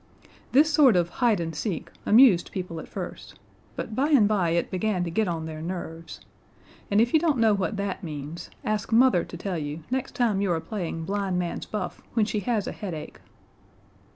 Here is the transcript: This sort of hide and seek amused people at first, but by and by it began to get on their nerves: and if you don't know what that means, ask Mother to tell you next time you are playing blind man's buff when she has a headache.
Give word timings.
This 0.51 0.73
sort 0.73 0.95
of 0.95 1.09
hide 1.21 1.39
and 1.39 1.53
seek 1.55 1.91
amused 2.07 2.51
people 2.51 2.79
at 2.79 2.87
first, 2.87 3.35
but 3.75 3.93
by 3.93 4.09
and 4.09 4.27
by 4.27 4.49
it 4.49 4.71
began 4.71 5.03
to 5.03 5.11
get 5.11 5.27
on 5.27 5.45
their 5.45 5.61
nerves: 5.61 6.21
and 6.89 6.99
if 6.99 7.13
you 7.13 7.19
don't 7.19 7.37
know 7.37 7.53
what 7.53 7.77
that 7.77 8.03
means, 8.03 8.49
ask 8.65 8.91
Mother 8.91 9.23
to 9.23 9.37
tell 9.37 9.59
you 9.59 9.83
next 9.91 10.15
time 10.15 10.41
you 10.41 10.51
are 10.51 10.59
playing 10.59 11.05
blind 11.05 11.37
man's 11.37 11.67
buff 11.67 12.01
when 12.15 12.25
she 12.25 12.39
has 12.39 12.65
a 12.65 12.71
headache. 12.71 13.19